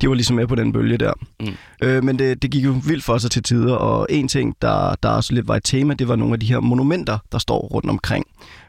de 0.00 0.08
var 0.08 0.14
ligesom 0.14 0.36
med 0.36 0.46
på 0.46 0.54
den 0.54 0.72
bølge 0.72 0.98
der. 0.98 1.12
Mm. 1.40 1.46
Øh, 1.82 2.04
men 2.04 2.18
det, 2.18 2.42
det 2.42 2.50
gik 2.50 2.64
jo 2.64 2.74
vildt 2.86 3.04
for 3.04 3.18
sig 3.18 3.30
til 3.30 3.42
tider, 3.42 3.74
og 3.74 4.06
en 4.10 4.28
ting, 4.28 4.56
der, 4.62 4.94
der 5.02 5.08
også 5.08 5.34
lidt 5.34 5.48
var 5.48 5.56
et 5.56 5.64
tema, 5.64 5.94
det 5.94 6.08
var 6.08 6.16
nogle 6.16 6.34
af 6.34 6.40
de 6.40 6.46
her 6.46 6.60
monumenter, 6.60 7.18
der 7.32 7.38
står 7.38 7.58
rundt 7.58 7.90
omkring. 7.90 8.26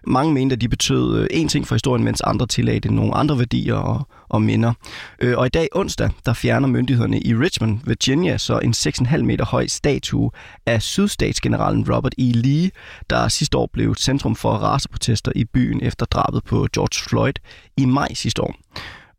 Mange 0.08 0.34
mente, 0.34 0.54
at 0.54 0.62
de 0.62 0.70
betød 0.70 1.20
øh, 1.20 1.28
en 1.32 1.48
ting 1.48 1.68
for 1.68 1.76
historien, 1.76 2.04
mens 2.04 2.22
andre 2.22 2.48
tillagde 2.48 2.80
det 2.80 2.92
nogle 2.92 3.16
andre 3.16 3.40
værdier 3.40 3.76
og, 3.76 4.08
og 4.30 4.42
minder. 4.42 4.74
Øh, 5.22 5.38
og 5.38 5.46
i 5.46 5.50
dag 5.50 5.68
onsdag, 5.72 6.10
der 6.26 6.34
fjerner 6.34 6.68
myndighederne 6.68 7.20
i 7.20 7.36
Richmond, 7.36 7.80
Virginia, 7.86 8.38
så 8.38 8.60
en 8.60 8.72
6,5 8.72 9.18
meter 9.18 9.46
høj 9.46 9.68
statue 9.68 10.32
af 10.66 10.82
sydstatsgeneralen 10.82 11.94
Robert 11.94 12.14
E. 12.18 12.32
Lee, 12.32 12.72
der 13.10 13.28
sidste 13.28 13.58
år 13.58 13.70
blev 13.74 13.96
centrum 13.96 14.36
for 14.36 14.52
raceprotester 14.52 15.32
i 15.36 15.46
byen 15.46 15.82
efter 15.82 16.06
drabet 16.06 16.44
på 16.44 16.68
George 16.74 17.10
Floyd 17.10 17.34
i 17.78 17.86
maj 17.86 18.14
sidste 18.14 18.42
år. 18.42 18.56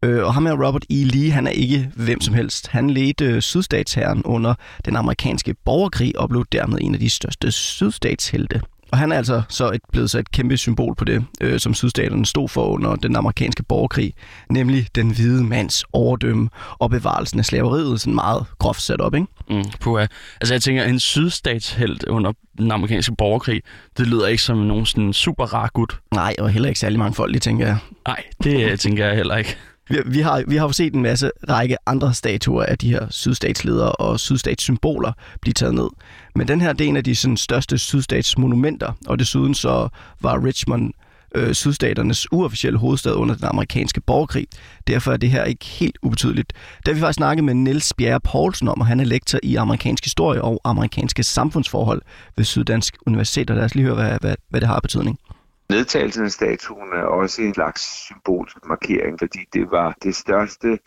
Øh, 0.06 0.24
og 0.24 0.34
ham 0.34 0.46
her, 0.46 0.66
Robert 0.66 0.84
E. 0.90 0.94
Lee, 0.94 1.30
han 1.30 1.46
er 1.46 1.50
ikke 1.50 1.90
hvem 1.94 2.20
som 2.20 2.34
helst. 2.34 2.68
Han 2.68 2.90
ledte 2.90 3.40
sydstatsherren 3.40 4.22
under 4.24 4.54
den 4.84 4.96
amerikanske 4.96 5.54
borgerkrig 5.64 6.18
og 6.18 6.28
blev 6.28 6.44
dermed 6.52 6.78
en 6.80 6.94
af 6.94 7.00
de 7.00 7.10
største 7.10 7.50
sydstatshelte. 7.50 8.60
Og 8.92 8.98
han 8.98 9.12
er 9.12 9.16
altså 9.16 9.42
så 9.48 9.70
et, 9.70 9.80
blevet 9.92 10.10
så 10.10 10.18
et 10.18 10.30
kæmpe 10.30 10.56
symbol 10.56 10.94
på 10.94 11.04
det, 11.04 11.24
øh, 11.40 11.60
som 11.60 11.74
sydstaterne 11.74 12.26
stod 12.26 12.48
for 12.48 12.66
under 12.66 12.96
den 12.96 13.16
amerikanske 13.16 13.62
borgerkrig, 13.62 14.12
nemlig 14.50 14.86
den 14.94 15.10
hvide 15.10 15.44
mands 15.44 15.84
overdømme 15.92 16.48
og 16.78 16.90
bevarelsen 16.90 17.38
af 17.38 17.44
slaveriet, 17.44 18.00
sådan 18.00 18.14
meget 18.14 18.46
groft 18.58 18.82
sat 18.82 19.00
op, 19.00 19.14
ikke? 19.14 19.26
Mm, 19.50 19.64
puha. 19.80 20.06
Altså 20.40 20.54
jeg 20.54 20.62
tænker, 20.62 20.84
en 20.84 21.00
sydstatshelt 21.00 22.04
under 22.04 22.32
den 22.58 22.72
amerikanske 22.72 23.14
borgerkrig, 23.18 23.62
det 23.98 24.06
lyder 24.06 24.26
ikke 24.26 24.42
som 24.42 24.58
nogen 24.58 24.86
sådan 24.86 25.12
super 25.12 25.44
rar 25.44 25.70
gut. 25.74 25.98
Nej, 26.14 26.34
og 26.38 26.50
heller 26.50 26.68
ikke 26.68 26.80
særlig 26.80 26.98
mange 26.98 27.14
folk, 27.14 27.34
det 27.34 27.42
tænker 27.42 27.66
jeg. 27.66 27.78
Nej, 28.06 28.22
det 28.44 28.80
tænker 28.80 29.06
jeg 29.06 29.16
heller 29.16 29.36
ikke. 29.36 29.56
Vi, 29.88 29.98
vi, 30.06 30.20
har, 30.20 30.44
vi 30.48 30.56
har 30.56 30.68
set 30.68 30.94
en 30.94 31.02
masse 31.02 31.30
række 31.48 31.76
andre 31.86 32.14
statuer 32.14 32.64
af 32.64 32.78
de 32.78 32.90
her 32.90 33.06
sydstatsledere 33.10 33.92
og 33.92 34.20
sydstatssymboler 34.20 35.12
blive 35.40 35.54
taget 35.54 35.74
ned. 35.74 35.88
Men 36.34 36.48
den 36.48 36.60
her 36.60 36.72
det 36.72 36.84
er 36.84 36.88
en 36.88 36.96
af 36.96 37.04
de 37.04 37.14
sådan, 37.14 37.36
største 37.36 37.78
sydstatsmonumenter, 37.78 38.92
og 39.06 39.18
desuden 39.18 39.54
så 39.54 39.88
var 40.20 40.44
Richmond 40.44 40.92
øh, 41.34 41.54
sydstaternes 41.54 42.32
uofficielle 42.32 42.78
hovedstad 42.78 43.12
under 43.12 43.34
den 43.34 43.44
amerikanske 43.44 44.00
borgerkrig. 44.00 44.46
Derfor 44.86 45.12
er 45.12 45.16
det 45.16 45.30
her 45.30 45.44
ikke 45.44 45.64
helt 45.64 45.98
ubetydeligt. 46.02 46.52
Det 46.86 46.94
vi 46.94 47.00
faktisk 47.00 47.16
snakket 47.16 47.44
med 47.44 47.54
Niels 47.54 47.94
Bjerre 47.94 48.20
Poulsen 48.20 48.68
om, 48.68 48.80
og 48.80 48.86
han 48.86 49.00
er 49.00 49.04
lektor 49.04 49.38
i 49.42 49.56
amerikansk 49.56 50.04
historie 50.04 50.42
og 50.42 50.60
amerikanske 50.64 51.22
samfundsforhold 51.22 52.02
ved 52.36 52.44
Syddansk 52.44 52.96
Universitet. 53.06 53.50
Og 53.50 53.56
lad 53.56 53.64
os 53.64 53.74
lige 53.74 53.84
høre, 53.84 53.94
hvad, 53.94 54.18
hvad, 54.20 54.34
hvad 54.48 54.60
det 54.60 54.68
har 54.68 54.80
betydning. 54.80 55.18
Nedtagelsen 55.70 56.24
af 56.24 56.30
statuen 56.30 56.92
er 56.92 57.02
også 57.02 57.42
en 57.42 57.54
slags 57.54 57.82
symbolsk 58.06 58.56
markering, 58.66 59.18
fordi 59.18 59.38
det 59.52 59.70
var 59.70 59.94
det 60.02 60.16
største 60.16 60.78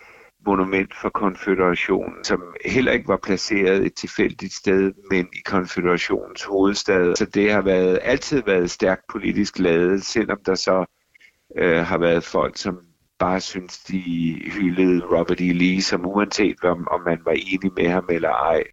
monument 0.46 0.96
for 0.96 1.10
konføderationen, 1.10 2.24
som 2.24 2.44
heller 2.66 2.92
ikke 2.92 3.08
var 3.08 3.20
placeret 3.24 3.86
et 3.86 3.94
tilfældigt 3.94 4.54
sted, 4.54 4.94
men 5.12 5.28
i 5.34 5.42
konføderationens 5.46 6.44
hovedstad. 6.44 7.16
Så 7.16 7.26
det 7.26 7.52
har 7.52 7.62
været, 7.62 8.00
altid 8.02 8.44
været 8.46 8.72
stærkt 8.72 9.02
politisk 9.10 9.60
ladet, 9.60 10.06
selvom 10.06 10.38
der 10.46 10.56
så 10.56 10.86
øh, 11.58 11.86
har 11.86 11.98
været 11.98 12.24
folk, 12.24 12.58
som 12.58 12.80
bare 13.20 13.40
synes, 13.40 13.80
de 13.80 14.02
hyldede 14.46 15.06
Robert 15.06 15.42
E. 15.42 15.54
Lee, 15.54 15.82
som 15.82 16.06
uanset 16.06 16.64
om, 16.64 16.88
om 16.88 17.02
man 17.02 17.20
var 17.26 17.32
enig 17.32 17.72
med 17.78 17.88
ham 17.88 18.06
eller 18.10 18.30
ej. 18.30 18.64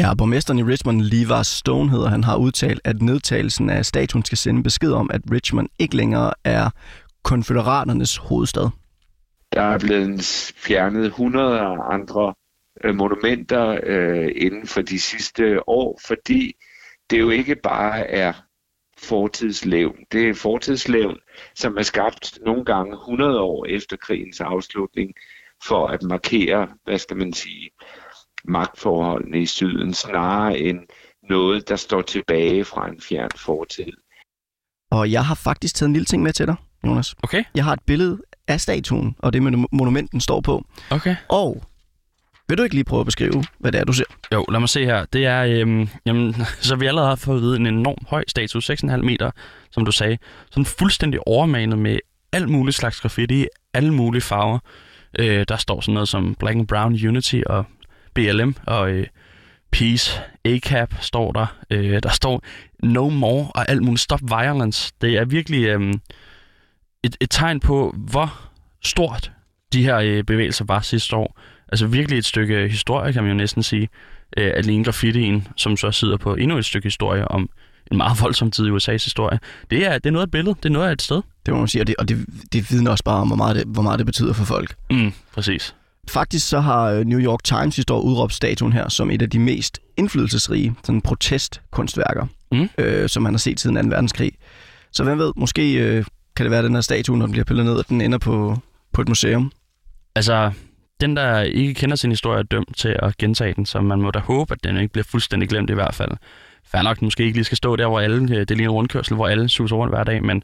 Ja, 0.00 0.14
borgmesteren 0.14 0.58
i 0.58 0.62
Richmond, 0.62 1.00
Levar 1.00 1.42
Stone, 1.42 1.90
hedder 1.90 2.08
han, 2.08 2.24
har 2.24 2.36
udtalt, 2.36 2.80
at 2.84 3.02
nedtagelsen 3.02 3.70
af 3.70 3.84
statuen 3.84 4.24
skal 4.24 4.38
sende 4.38 4.62
besked 4.62 4.92
om, 4.92 5.10
at 5.10 5.20
Richmond 5.30 5.68
ikke 5.78 5.96
længere 5.96 6.32
er 6.44 6.70
konføderaternes 7.22 8.16
hovedstad. 8.16 8.68
Der 9.52 9.62
er 9.62 9.78
blevet 9.78 10.52
fjernet 10.56 11.06
100 11.06 11.60
andre 11.90 12.34
øh, 12.84 12.94
monumenter 12.94 13.80
øh, 13.82 14.32
inden 14.36 14.66
for 14.66 14.82
de 14.82 15.00
sidste 15.00 15.68
år, 15.68 16.00
fordi 16.06 16.52
det 17.10 17.20
jo 17.20 17.30
ikke 17.30 17.54
bare 17.54 18.10
er 18.10 18.32
fortidslevn. 18.98 19.96
Det 20.12 20.28
er 20.28 20.34
fortidslevn, 20.34 21.16
som 21.54 21.76
er 21.76 21.82
skabt 21.82 22.38
nogle 22.44 22.64
gange 22.64 22.92
100 22.92 23.40
år 23.40 23.66
efter 23.66 23.96
krigens 23.96 24.40
afslutning, 24.40 25.12
for 25.66 25.86
at 25.86 26.02
markere, 26.02 26.68
hvad 26.84 26.98
skal 26.98 27.16
man 27.16 27.32
sige, 27.32 27.70
magtforholdene 28.48 29.38
i 29.42 29.46
syden, 29.46 29.94
snarere 29.94 30.58
end 30.58 30.78
noget, 31.28 31.68
der 31.68 31.76
står 31.76 32.02
tilbage 32.02 32.64
fra 32.64 32.88
en 32.88 33.00
fjern 33.00 33.30
fortid. 33.36 33.92
Og 34.90 35.12
jeg 35.12 35.26
har 35.26 35.34
faktisk 35.34 35.74
taget 35.74 35.88
en 35.88 35.92
lille 35.92 36.06
ting 36.06 36.22
med 36.22 36.32
til 36.32 36.46
dig, 36.46 36.56
Jonas. 36.86 37.14
Okay. 37.22 37.44
Jeg 37.54 37.64
har 37.64 37.72
et 37.72 37.82
billede 37.86 38.22
af 38.48 38.60
statuen, 38.60 39.16
og 39.18 39.32
det 39.32 39.42
med 39.42 39.64
monumenten 39.72 40.20
står 40.20 40.40
på. 40.40 40.64
Okay. 40.90 41.16
Og 41.28 41.62
vil 42.48 42.58
du 42.58 42.62
ikke 42.62 42.74
lige 42.74 42.84
prøve 42.84 43.00
at 43.00 43.06
beskrive, 43.06 43.44
hvad 43.58 43.72
det 43.72 43.80
er, 43.80 43.84
du 43.84 43.92
ser? 43.92 44.04
Jo, 44.32 44.44
lad 44.48 44.60
mig 44.60 44.68
se 44.68 44.84
her. 44.84 45.04
Det 45.04 45.26
er, 45.26 45.44
øhm, 45.44 45.88
jamen, 46.06 46.34
så 46.60 46.76
vi 46.76 46.86
allerede 46.86 47.08
har 47.08 47.16
fået 47.16 47.36
at 47.36 47.42
vide, 47.42 47.56
en 47.56 47.66
enorm 47.66 48.06
høj 48.08 48.24
statue, 48.28 48.62
6,5 48.62 48.96
meter, 48.96 49.30
som 49.70 49.84
du 49.84 49.92
sagde. 49.92 50.18
Sådan 50.50 50.64
fuldstændig 50.64 51.28
overmanet 51.28 51.78
med 51.78 51.98
alt 52.32 52.48
muligt 52.48 52.76
slags 52.76 53.00
graffiti, 53.00 53.46
alle 53.74 53.94
mulige 53.94 54.22
farver. 54.22 54.58
Øh, 55.18 55.44
der 55.48 55.56
står 55.56 55.80
sådan 55.80 55.94
noget 55.94 56.08
som 56.08 56.34
Black 56.34 56.56
and 56.56 56.68
Brown 56.68 57.08
Unity 57.08 57.40
og 57.46 57.64
BLM 58.14 58.54
og 58.66 58.90
øh, 58.90 59.06
Peace, 59.70 60.20
ACAP 60.44 60.94
står 61.00 61.32
der. 61.32 61.46
Øh, 61.70 62.02
der 62.02 62.08
står 62.08 62.42
No 62.82 63.08
More 63.08 63.50
og 63.54 63.68
alt 63.68 63.82
muligt. 63.82 64.00
Stop 64.00 64.20
Violence. 64.22 64.92
Det 65.00 65.16
er 65.16 65.24
virkelig 65.24 65.64
øh, 65.64 65.94
et, 67.02 67.16
et 67.20 67.30
tegn 67.30 67.60
på, 67.60 67.94
hvor 67.96 68.40
stort 68.84 69.32
de 69.72 69.82
her 69.82 69.96
øh, 69.96 70.24
bevægelser 70.24 70.64
var 70.64 70.80
sidste 70.80 71.16
år. 71.16 71.40
Altså 71.68 71.86
virkelig 71.86 72.18
et 72.18 72.24
stykke 72.24 72.68
historie, 72.68 73.12
kan 73.12 73.22
man 73.22 73.32
jo 73.32 73.36
næsten 73.36 73.62
sige. 73.62 73.88
Øh, 74.36 74.52
alene 74.56 74.84
graffitien, 74.84 75.48
som 75.56 75.76
så 75.76 75.90
sidder 75.90 76.16
på 76.16 76.34
endnu 76.34 76.58
et 76.58 76.64
stykke 76.64 76.86
historie 76.86 77.28
om 77.28 77.48
en 77.90 77.96
meget 77.96 78.20
voldsom 78.20 78.50
tid 78.50 78.66
i 78.66 78.70
USA's 78.70 79.04
historie. 79.04 79.38
Det 79.70 79.86
er, 79.86 79.98
det 79.98 80.06
er 80.06 80.10
noget 80.10 80.22
af 80.22 80.26
et 80.26 80.30
billede, 80.30 80.56
det 80.62 80.68
er 80.68 80.72
noget 80.72 80.88
af 80.88 80.92
et 80.92 81.02
sted. 81.02 81.22
Det 81.46 81.54
må 81.54 81.58
man 81.60 81.68
sige, 81.68 81.82
og 81.82 81.86
det, 81.86 81.96
og 81.98 82.08
det, 82.08 82.26
det 82.52 82.70
vidner 82.70 82.90
også 82.90 83.04
bare 83.04 83.20
om, 83.20 83.26
hvor 83.26 83.36
meget 83.36 83.56
det, 83.56 83.64
hvor 83.66 83.82
meget 83.82 83.98
det 83.98 84.06
betyder 84.06 84.32
for 84.32 84.44
folk. 84.44 84.74
Mm, 84.90 85.12
præcis. 85.32 85.74
Faktisk 86.08 86.48
så 86.48 86.60
har 86.60 86.84
øh, 86.84 87.04
New 87.04 87.20
York 87.20 87.44
Times 87.44 87.78
i 87.78 87.82
år 87.90 88.00
udråbt 88.00 88.32
statuen 88.32 88.72
her 88.72 88.88
som 88.88 89.10
et 89.10 89.22
af 89.22 89.30
de 89.30 89.38
mest 89.38 89.78
indflydelsesrige 89.96 90.74
sådan 90.84 91.00
protestkunstværker, 91.00 92.26
mm. 92.52 92.68
øh, 92.78 93.08
som 93.08 93.22
man 93.22 93.32
har 93.32 93.38
set 93.38 93.60
siden 93.60 93.76
2. 93.76 93.88
verdenskrig. 93.88 94.32
Så 94.92 95.04
hvem 95.04 95.18
ved, 95.18 95.32
måske 95.36 95.72
øh, 95.72 96.04
kan 96.36 96.44
det 96.44 96.50
være, 96.50 96.58
at 96.58 96.64
den 96.64 96.74
her 96.74 96.80
statue, 96.80 97.18
når 97.18 97.26
den 97.26 97.32
bliver 97.32 97.44
pillet 97.44 97.64
ned, 97.64 97.78
at 97.78 97.88
den 97.88 98.00
ender 98.00 98.18
på, 98.18 98.58
på 98.92 99.00
et 99.00 99.08
museum. 99.08 99.52
Altså, 100.14 100.52
den, 101.00 101.16
der 101.16 101.40
ikke 101.40 101.74
kender 101.74 101.96
sin 101.96 102.10
historie, 102.10 102.38
er 102.38 102.42
dømt 102.42 102.76
til 102.76 102.96
at 103.02 103.16
gentage 103.16 103.54
den, 103.54 103.66
så 103.66 103.80
man 103.80 104.00
må 104.00 104.10
da 104.10 104.18
håbe, 104.18 104.52
at 104.54 104.64
den 104.64 104.76
ikke 104.76 104.92
bliver 104.92 105.04
fuldstændig 105.04 105.48
glemt 105.48 105.70
i 105.70 105.74
hvert 105.74 105.94
fald. 105.94 106.10
Fær 106.64 106.82
nok, 106.82 106.98
den 107.00 107.06
måske 107.06 107.24
ikke 107.24 107.36
lige 107.36 107.44
skal 107.44 107.56
stå 107.56 107.76
der, 107.76 107.86
hvor 107.86 108.00
alle, 108.00 108.28
det 108.28 108.50
er 108.50 108.54
lige 108.54 108.64
en 108.64 108.70
rundkørsel, 108.70 109.14
hvor 109.14 109.26
alle 109.26 109.48
suser 109.48 109.76
rundt 109.76 109.94
hver 109.94 110.04
dag, 110.04 110.24
men, 110.24 110.42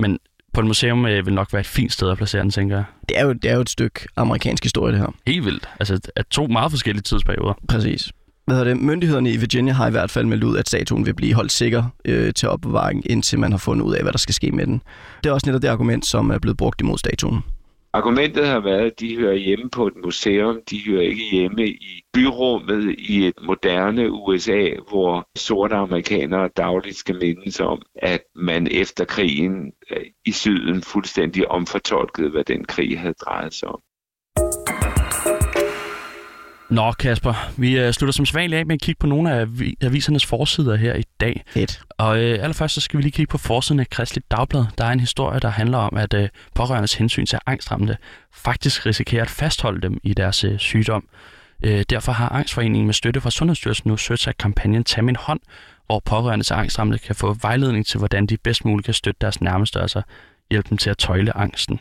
men 0.00 0.18
på 0.52 0.60
et 0.60 0.66
museum 0.66 1.06
øh, 1.06 1.26
vil 1.26 1.34
nok 1.34 1.52
være 1.52 1.60
et 1.60 1.66
fint 1.66 1.92
sted 1.92 2.10
at 2.10 2.16
placere 2.16 2.42
den, 2.42 2.50
tænker 2.50 2.76
jeg. 2.76 2.84
Det 3.08 3.18
er 3.18 3.24
jo, 3.24 3.32
det 3.32 3.50
er 3.50 3.54
jo 3.54 3.60
et 3.60 3.70
stykke 3.70 4.00
amerikansk 4.16 4.64
historie, 4.64 4.92
det 4.92 5.00
her. 5.00 5.14
Helt 5.26 5.44
vildt. 5.44 5.68
Altså, 5.80 6.00
at 6.16 6.26
to 6.26 6.46
meget 6.46 6.70
forskellige 6.70 7.02
tidsperioder. 7.02 7.54
Præcis. 7.68 8.12
Hvad 8.46 8.56
hedder 8.56 8.74
det? 8.74 8.82
Myndighederne 8.82 9.32
i 9.32 9.36
Virginia 9.36 9.72
har 9.72 9.88
i 9.88 9.90
hvert 9.90 10.10
fald 10.10 10.26
meldt 10.26 10.44
ud, 10.44 10.56
at 10.56 10.68
statuen 10.68 11.06
vil 11.06 11.14
blive 11.14 11.34
holdt 11.34 11.52
sikker 11.52 11.84
øh, 12.04 12.32
til 12.34 12.48
opbevaring, 12.48 13.10
indtil 13.10 13.38
man 13.38 13.50
har 13.50 13.58
fundet 13.58 13.84
ud 13.84 13.94
af, 13.94 14.02
hvad 14.02 14.12
der 14.12 14.18
skal 14.18 14.34
ske 14.34 14.50
med 14.50 14.66
den. 14.66 14.82
Det 15.24 15.30
er 15.30 15.34
også 15.34 15.46
netop 15.46 15.62
det 15.62 15.68
argument, 15.68 16.06
som 16.06 16.30
er 16.30 16.38
blevet 16.38 16.56
brugt 16.56 16.80
imod 16.80 16.98
statuen. 16.98 17.40
Argumentet 17.94 18.46
har 18.46 18.60
været, 18.60 18.90
at 18.90 19.00
de 19.00 19.16
hører 19.16 19.34
hjemme 19.34 19.70
på 19.70 19.86
et 19.86 19.96
museum, 20.04 20.60
de 20.70 20.84
hører 20.86 21.02
ikke 21.02 21.30
hjemme 21.32 21.68
i 21.68 22.02
byrummet 22.12 22.94
i 22.98 23.26
et 23.26 23.34
moderne 23.42 24.10
USA, 24.10 24.68
hvor 24.88 25.28
sorte 25.36 25.74
amerikanere 25.74 26.48
dagligt 26.48 26.96
skal 26.96 27.18
mindes 27.18 27.60
om, 27.60 27.82
at 27.94 28.22
man 28.34 28.66
efter 28.70 29.04
krigen 29.04 29.72
øh, 29.90 30.06
i 30.26 30.32
syden 30.32 30.82
fuldstændig 30.82 31.48
omfortolkede, 31.48 32.30
hvad 32.30 32.44
den 32.44 32.64
krig 32.64 33.00
havde 33.00 33.14
drejet 33.14 33.54
sig 33.54 33.68
om. 33.68 33.80
Nå, 36.72 36.92
Kasper, 36.92 37.50
vi 37.56 37.86
uh, 37.86 37.90
slutter 37.90 38.12
som 38.12 38.26
sædvanligt 38.26 38.58
af 38.58 38.66
med 38.66 38.74
at 38.74 38.80
kigge 38.80 38.98
på 38.98 39.06
nogle 39.06 39.32
af 39.32 39.46
avisernes 39.80 40.26
forsider 40.26 40.76
her 40.76 40.94
i 40.94 41.02
dag. 41.20 41.44
Fedt. 41.46 41.82
Og 41.98 42.08
uh, 42.08 42.16
allerførst 42.16 42.74
så 42.74 42.80
skal 42.80 42.98
vi 42.98 43.02
lige 43.02 43.12
kigge 43.12 43.30
på 43.30 43.38
forsiden 43.38 43.80
af 43.80 43.90
Kristligt 43.90 44.30
Dagblad. 44.30 44.64
Der 44.78 44.84
er 44.84 44.90
en 44.90 45.00
historie, 45.00 45.40
der 45.40 45.48
handler 45.48 45.78
om, 45.78 45.96
at 45.96 46.14
uh, 46.14 46.24
pårørendes 46.54 46.94
hensyn 46.94 47.26
til 47.26 47.38
angstramte 47.46 47.96
faktisk 48.34 48.86
risikerer 48.86 49.22
at 49.22 49.30
fastholde 49.30 49.80
dem 49.80 49.98
i 50.02 50.14
deres 50.14 50.44
uh, 50.44 50.58
sygdom. 50.58 51.04
Uh, 51.66 51.80
derfor 51.90 52.12
har 52.12 52.28
Angstforeningen 52.28 52.86
med 52.86 52.94
støtte 52.94 53.20
fra 53.20 53.30
Sundhedsstyrelsen 53.30 53.90
nu 53.90 53.96
søgt 53.96 54.28
kampagnen 54.38 54.84
Tag 54.84 55.04
min 55.04 55.16
hånd, 55.16 55.40
hvor 55.86 56.02
pårørende 56.04 56.44
til 56.44 56.54
angstramte 56.54 56.98
kan 56.98 57.14
få 57.14 57.36
vejledning 57.42 57.86
til, 57.86 57.98
hvordan 57.98 58.26
de 58.26 58.36
bedst 58.36 58.64
muligt 58.64 58.84
kan 58.84 58.94
støtte 58.94 59.18
deres 59.20 59.40
nærmeste, 59.40 59.80
altså 59.80 60.02
hjælpe 60.50 60.68
dem 60.70 60.78
til 60.78 60.90
at 60.90 60.98
tøjle 60.98 61.36
angsten. 61.36 61.80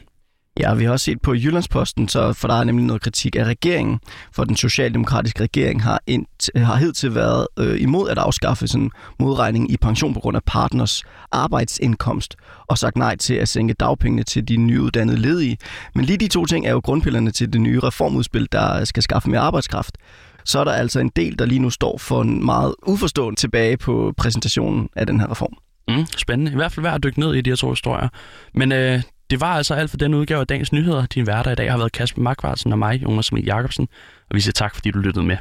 Ja, 0.60 0.74
vi 0.74 0.84
har 0.84 0.92
også 0.92 1.04
set 1.04 1.22
på 1.22 1.34
Jyllandsposten, 1.34 2.08
så 2.08 2.34
for 2.34 2.48
der 2.48 2.56
er 2.56 2.64
nemlig 2.64 2.86
noget 2.86 3.02
kritik 3.02 3.36
af 3.36 3.44
regeringen, 3.44 4.00
for 4.34 4.44
den 4.44 4.56
socialdemokratiske 4.56 5.44
regering 5.44 5.84
har, 5.84 6.02
ind, 6.08 6.26
har 6.56 6.76
hidtil 6.76 7.16
været 7.16 7.48
øh, 7.60 7.82
imod 7.82 8.10
at 8.10 8.18
afskaffe 8.18 8.68
sådan 8.68 8.92
modregning 9.20 9.72
i 9.72 9.78
pension 9.78 10.14
på 10.14 10.20
grund 10.20 10.38
af 10.38 10.44
partners 10.46 11.04
arbejdsindkomst, 11.32 12.36
og 12.68 12.78
sagt 12.78 12.98
nej 12.98 13.16
til 13.16 13.34
at 13.34 13.50
sænke 13.50 13.74
dagpengene 13.74 14.24
til 14.24 14.48
de 14.48 14.58
nyuddannede 14.58 15.18
ledige. 15.18 15.58
Men 15.96 16.06
lige 16.06 16.18
de 16.18 16.28
to 16.28 16.46
ting 16.46 16.66
er 16.66 16.72
jo 16.72 16.80
grundpillerne 16.80 17.32
til 17.32 17.54
det 17.54 17.62
nye 17.62 17.80
reformudspil, 17.80 18.48
der 18.52 18.86
skal 18.86 19.04
skaffe 19.04 19.30
mere 19.30 19.42
arbejdskraft. 19.42 19.98
Så 20.46 20.60
er 20.60 20.64
der 20.64 20.72
altså 20.72 21.00
en 21.00 21.12
del, 21.16 21.40
der 21.40 21.46
lige 21.46 21.60
nu 21.60 21.70
står 21.70 21.98
for 21.98 22.22
en 22.22 22.46
meget 22.46 22.76
uforstående 22.88 23.40
tilbage 23.40 23.78
på 23.78 24.14
præsentationen 24.18 24.90
af 24.96 25.08
den 25.08 25.20
her 25.20 25.32
reform. 25.32 25.54
Mm, 25.88 26.06
spændende. 26.18 26.52
I 26.52 26.56
hvert 26.56 26.72
fald 26.72 26.84
værd 26.84 26.96
at 26.96 27.04
dykke 27.04 27.20
ned 27.20 27.34
i 27.36 27.42
de 27.42 27.50
her 27.50 27.56
to 27.56 27.70
historier. 27.70 28.10
Men 28.54 28.72
øh, 28.72 29.02
det 29.32 29.42
var 29.42 29.58
altså 29.58 29.74
alt 29.74 29.90
for 29.90 29.98
den 29.98 30.14
udgave 30.14 30.40
af 30.40 30.48
Dagens 30.48 30.74
Nyheder. 30.74 31.06
Din 31.06 31.28
værter 31.28 31.52
i 31.52 31.56
dag 31.56 31.72
har 31.72 31.78
været 31.78 31.92
Kasper 31.92 32.22
Markvartsen 32.22 32.72
og 32.72 32.80
mig, 32.80 33.04
Jonas 33.04 33.30
Emil 33.30 33.46
Jacobsen. 33.46 33.88
Og 34.30 34.36
vi 34.36 34.42
siger 34.42 34.54
tak, 34.54 34.76
fordi 34.76 34.92
du 34.92 35.00
lyttede 35.00 35.26
med. 35.26 35.38